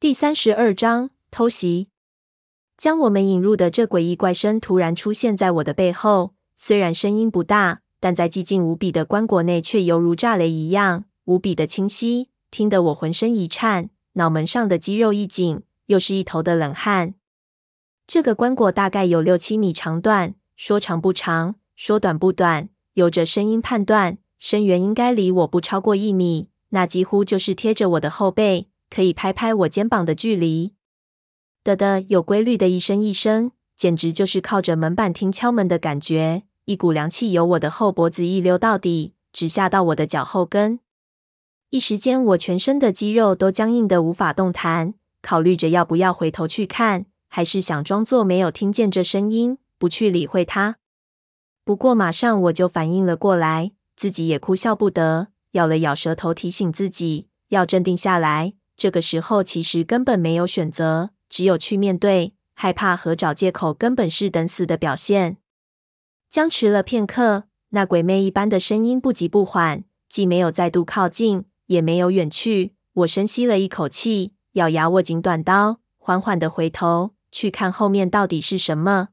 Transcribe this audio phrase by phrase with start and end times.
[0.00, 1.88] 第三十二章偷袭。
[2.74, 17.12] 将我们引入的这诡异怪声突然出现在我的背后，虽然声音不大，但在寂静无比的棺椁内却犹如炸雷一样，无比的清晰，听得我浑身一颤，脑门上的肌肉一紧，又是一头的冷汗。
[18.06, 28.68] 这个棺椁大概有六七米长短，说长不长，说短不短，由着声音判断，声源应该离我不超过一米，那几乎就是贴着我的后背。
[28.90, 30.74] 可以拍拍我肩膀的距离，
[31.62, 36.42] 的的，有规律的一声一声，简直就是靠着门板听敲门的感觉。
[36.64, 40.80] 一股凉气由我的后脖子一溜到底，直下到我的脚后跟。
[41.70, 50.78] 一时间，我全身的肌肉都僵硬的无法动弹，考虑着要不要回头去看，还是想装作没有听见这声音，不去理会它。
[51.64, 58.54] 不过马上我就反应了过来，自己也哭笑不得，咬了咬舌头，提醒自己要镇定下来。
[58.80, 62.32] 这个时候其实根本没有选择，只有去面对。
[62.54, 65.36] 害怕和找借口根本是等死的表现。
[66.30, 72.72] 僵持了片刻，那鬼魅一般的声音不急不缓，既没有再度靠近，也没有远去。
[72.94, 79.08] 我深吸了一口气，咬牙握紧短刀，缓缓的回头去看后面到底是什么。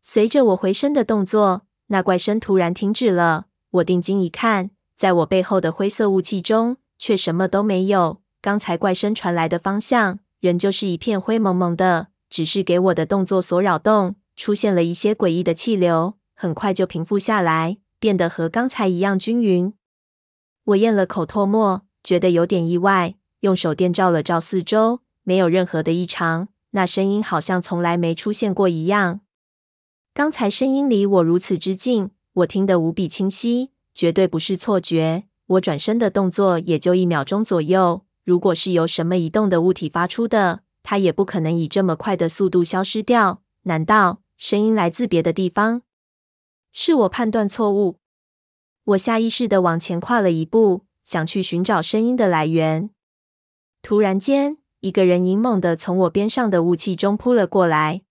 [0.00, 3.46] 随着我回身的动作，那怪声突然停止了。
[3.70, 8.21] 我定睛一看，在我背后的灰色雾气中，却什么都没有。
[8.42, 19.72] 刚才怪声传来的方向，仍旧是一片灰蒙蒙的，只是给我的动作所扰动，出现了一些诡异的气流，很快就平复下来，变得和刚才一样均匀。
[20.64, 29.20] 我咽了口唾沫，觉得有点意外，用手电照了照四周，没有任何的异常，那声音好像从来没出现过一样。
[30.12, 35.26] 刚才声音离我如此之近，我听得无比清晰，绝对不是错觉。
[35.46, 38.02] 我转身的动作也就一秒钟左右。
[38.24, 43.42] 如果是由什么移动的物体发出的，它也不可能以这么快的速度消失掉。
[43.62, 45.82] 难道声音来自别的地方？
[46.72, 47.98] 是我判断错误？
[48.84, 52.90] 我下意识的往前跨了一步，想去寻找声音的来源。
[53.80, 58.02] 突然间，一个人影猛地从我边上的雾气中扑了过来。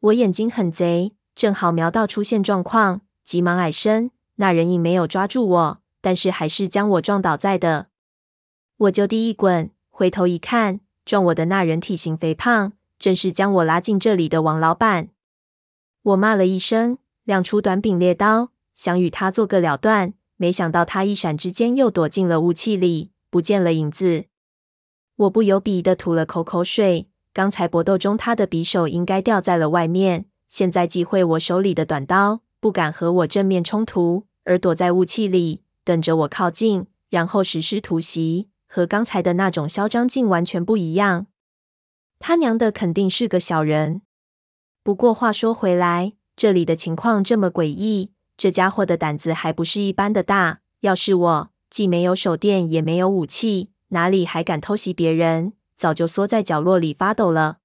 [0.00, 4.10] 我眼睛很贼，正好瞄到出现状况，急忙矮身。
[4.36, 7.89] 那人影没有抓住我，但是还是将我撞倒在的。
[8.80, 15.10] 我就地一滚，回头一看，撞我的那人体型肥胖，正是将我拉进这里的王老板。
[16.02, 20.14] 我骂了一声，亮出短柄猎刀，想与他做个了断。
[20.38, 24.24] 没想到他一闪之间又躲进了雾气里，不见了影子。
[25.16, 27.08] 我不由鄙夷的吐了口口水。
[27.34, 38.48] 刚才搏斗中，他的匕首应该掉在了外面，现在忌讳我手里的短刀，不敢和我正面冲突，而躲在雾气里，等着我靠近，然后实施突袭。
[38.72, 41.26] 和刚才的那种嚣张劲完全不一样，
[42.20, 44.02] 他娘的肯定是个小人。
[44.84, 50.60] 不过话说回来，这里的情况这么诡异，这家伙的胆子还不是一般的大。
[50.82, 55.54] 要是我，既没有手电，也没有武器，哪里还敢偷袭别人？
[55.74, 57.58] 早就缩在角落里发抖了。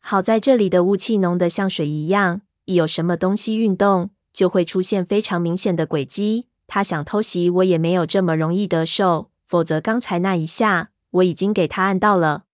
[0.00, 6.48] 好在这里的雾气浓得像水一样，一有什么东西运动，就会出现非常明显的轨迹。
[6.66, 9.30] 他想偷袭我，也没有这么容易得手。
[9.48, 12.44] 否则，刚才那一下我已经给他按到了。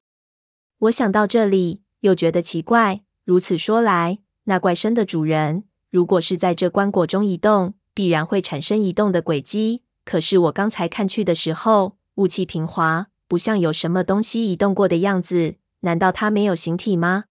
[0.78, 3.02] 我想到这里，又觉得奇怪。
[3.24, 9.82] 如此说来，那怪声的主人如果是在这棺椁中移动，必然会产生移动的轨迹。
[10.04, 15.56] 可是我刚才看去的时候，雾气平滑，不像有什么东西移动过的样子。
[15.80, 17.24] 难道他没有形体吗？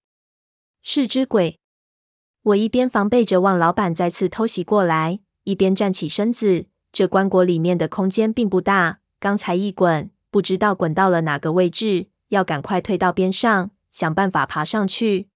[0.82, 1.62] 是只鬼。
[2.42, 6.66] 我一边防备着望老板再次偷袭过来，一边站起身子。
[6.92, 9.00] 这棺椁里面的空间并不大。
[9.24, 15.30] 刚才一滚，不知道滚到了哪个位置，要赶快退到边上，想办法爬上去。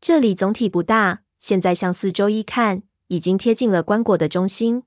[0.00, 4.82] 这里总体不大，现在向四周一看，已经贴近了棺椁的中心。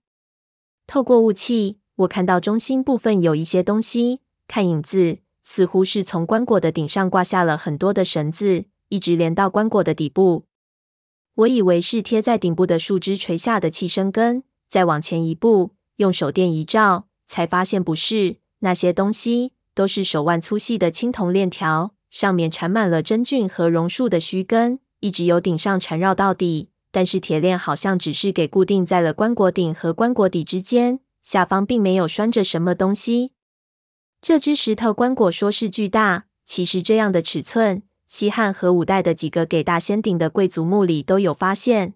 [0.86, 4.20] 透过雾气，我看到中心部分有一些东西，
[4.50, 10.44] 看影子，似乎是从棺椁的顶上挂下了很多的绳子，一直连到棺椁的底部。
[11.36, 17.06] 我以为是贴在顶部的树枝垂下的气生根，再往前一步，用手电一照。
[17.30, 26.72] 才发现不是，那些东西都是手腕粗细的青铜链条，上面缠满了真菌和榕树的须根，一直由顶上缠绕到底。
[26.92, 33.34] 但是铁链好像只是给固定在了棺椁顶和棺椁底之间，下方并没有拴着什么东西。
[34.20, 41.94] 这只石头棺椁说是巨大，其实这样的尺寸，西汉和五代的几个给大仙顶的贵族墓里都有发现。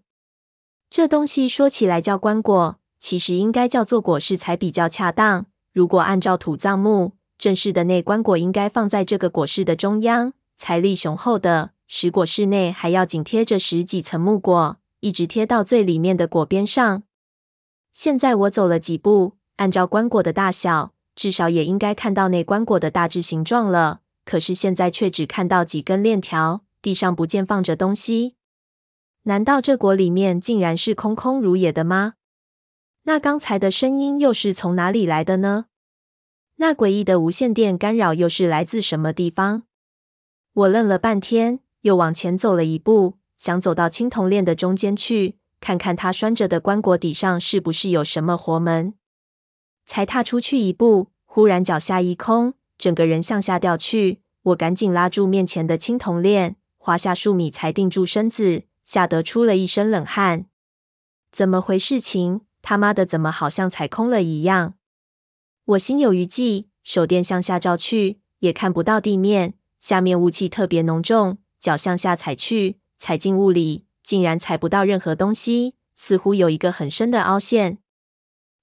[0.91, 2.75] 这东西说起来叫棺椁。
[3.03, 5.45] 其实应该叫做椁室才比较恰当。
[5.73, 17.03] 如果按照土葬墓，正式的内棺椁应该放在这个椁室的中央，财力雄厚的石椁室内还要紧贴着十几层木椁，一直贴到最里面的椁边上。
[17.91, 23.99] 现在我走了几步，按照棺椁的大小，至少也应该看到内棺椁的大致形状了。
[24.23, 28.35] 可是现在却只看到几根链条，地上不见放着东西。
[29.23, 32.13] 难道这椁里面竟然是空空如也的吗？
[33.05, 35.65] 那刚才的声音又是从哪里来的呢？
[36.55, 39.63] 那诡异的无线电干扰又是来自什么地方？
[40.53, 48.93] 我愣了半天，又往前走了一步，想走到青铜链的中间去，看看它拴着的棺椁底上是不是有什么活门。
[49.85, 54.21] 才踏出去一步，忽然脚下一空，整个人向下掉去。
[54.43, 60.45] 我赶紧拉住面前的青铜链，滑下数米才定住身子，吓得出了一身冷汗。
[61.31, 62.41] 怎么回事情？
[62.63, 64.73] 他妈的，怎么好像踩空了一样？
[65.65, 71.37] 我心有余悸，手电向下照去，也看不到地面，下面雾气特别浓重。
[71.59, 77.77] 脚向下踩去，踩进雾里，竟然踩不到任何东西，似乎有一个很深的凹陷。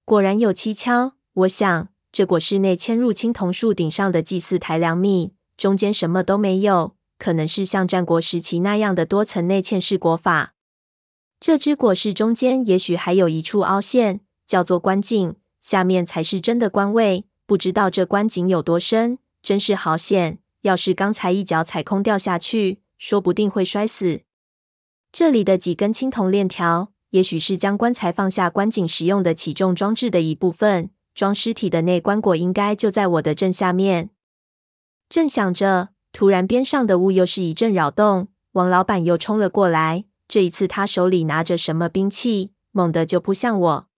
[0.05, 10.55] 果然有蹊跷，我想，这椁室内嵌入青铜树顶上的祭祀台两米，中间什么都没有，可能是像战国时期那样的多层内嵌式椁法。
[11.40, 15.34] 这只果室中间也许还有一处凹陷，叫做棺井。
[15.58, 20.38] 下面才是真的棺位，不知道这棺井有多深，真是好险！
[20.62, 24.20] 要是刚才一脚踩空掉下去，说不定会摔死。
[25.10, 30.90] 这里的几根青铜链条，也许是将棺材放下棺井时用的起重装置的一部分。
[31.14, 34.10] 装尸体的内棺椁应该就在我的正下面。
[35.08, 40.04] 正想着，突然边上的雾又是一阵扰动，王老板又冲了过来。
[40.31, 43.88] 这一次他手里拿着什么兵器，猛地就扑向我。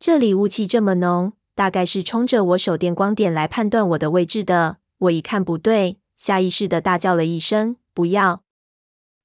[0.00, 4.78] 这里雾气这么浓，大概是冲着我手电光点来判断我的位置的。
[4.98, 8.42] 我一看不对，下意识的大叫了一声：“不要！”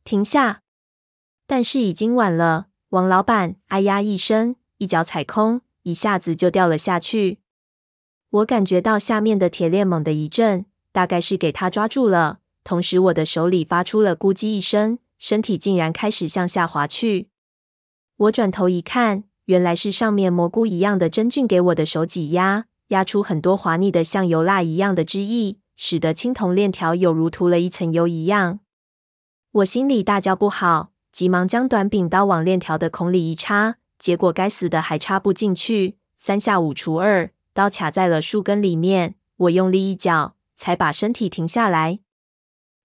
[0.06, 0.62] 停下！
[1.48, 2.68] 但是已经晚了。
[2.90, 7.40] 王老板“哎呀”一声，一脚踩空，一下子就掉了下去。
[8.30, 12.42] 我感觉到下面的铁链猛地一震，大概是给他抓住了。
[12.64, 17.30] 同时，我的手里发出了咕叽一声，身体竟然开始向下滑去。
[18.18, 19.26] 我转头一看。
[19.46, 28.60] 原来是上面蘑菇一样的真菌给我的手挤压，压出很多滑腻的像油蜡一样的汁液，使得青铜链条有如涂了一层油一样。
[29.54, 35.98] 我心里大叫不好，急忙将短柄刀往链条的孔里一插，结果该死的还插不进去。
[36.20, 39.16] 三下五除二，刀卡在了树根里面。
[39.38, 42.02] 我用力一脚，才把身体停下来。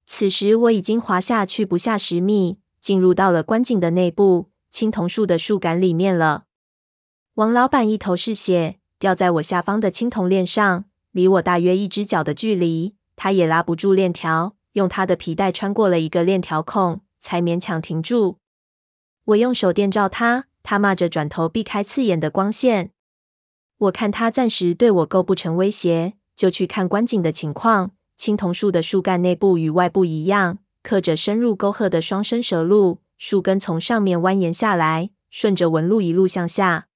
[0.07, 6.45] 此时我已经滑下去不下十米，进入到了观景的内部，青铜树的树干里面了。
[7.35, 12.95] 王老板一头是血，掉在我下方的青铜链上，离我大约一只脚的距离。
[13.17, 18.39] 他也拉不住链条，用他的皮带穿过了一个链条孔，才勉强停住。
[19.25, 22.91] 我用手电照他，他骂着转头避开刺眼的光线。
[23.79, 27.93] 我看他暂时对我构不成威胁，就去看观景的情况。
[28.25, 36.87] 青铜树的树干内部与外部一样，刻着深入沟壑的双生蛇路，树根从上面蜿蜒下来，顺着纹路一路向下。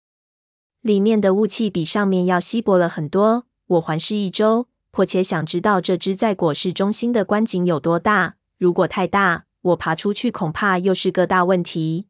[0.80, 3.44] 里面的雾气比上面要稀薄了很多。
[3.66, 8.36] 我环视一周，迫切想知道这只在果市中心的棺井有多大。
[8.56, 12.06] 如果太大，我爬出去恐怕又是个大问题。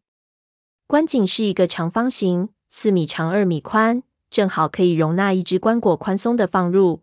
[0.87, 7.03] 棺井是一个长方形，四米长，二米宽，正好可以容纳一只棺椁宽松的放入。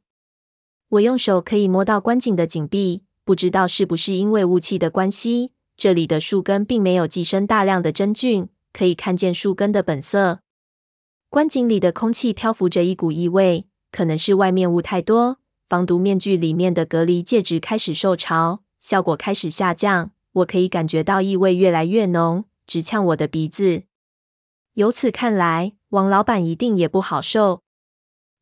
[0.96, 10.40] 我用手可以摸到观井的井壁，不知道是不是因为雾气的关系，这里的树根并没有寄生大量的真菌，可以看见树根的本色。
[11.30, 20.12] 观井里的空气漂浮着一股异味，可能是外面雾太多，防毒面具里面的隔离介质开始受潮，效果开始下降。
[20.34, 23.84] 我可以感觉到异味越来越浓，直呛我的鼻子。
[24.76, 27.64] 由此看来，王老板一定也不好受。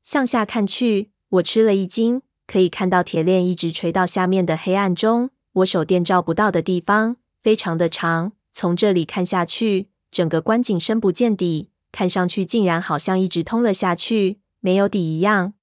[0.04, 8.34] 向下看去，我吃了一惊，可以看到铁链一直垂到下面的黑暗中，我手电照不到的地方非常的长。
[8.52, 11.70] 从这里看下去，整个观景深不见底。
[11.92, 15.54] 看上去竟然好像一直通了下去，没有底一样。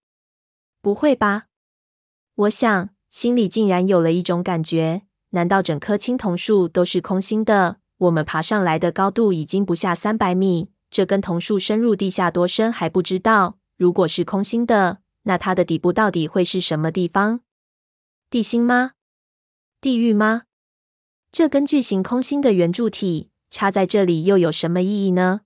[0.81, 1.47] 不会吧？
[2.37, 7.79] 我想，心里竟然有了一种感觉：难道整棵青铜树都是空心的？
[7.99, 13.59] 我们爬上来的高度已经不下三百米，这根铜树深入地下多深还不知道。
[13.77, 17.41] 如果是空心的，那它的底部到底会是什么地方？
[18.29, 18.93] 地心吗？
[19.81, 20.43] 地狱吗？
[21.33, 25.43] 这根巨型空心的圆柱体插在这里又有什么意义呢？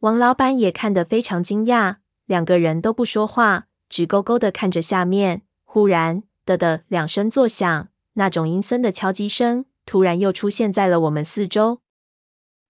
[0.00, 11.80] 王老板也看得非常惊讶，两个人都不说话，直勾勾的看着下面，忽然的的两声作响，那种阴森的敲击声突然又出现在了我们四周。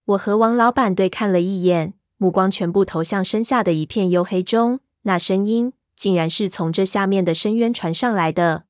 [0.05, 5.73] 我和王老板对看了一眼，目光全部投向身下的一片幽黑中，那声音。
[5.99, 8.68] 竟然是从这下面的深渊传上来的。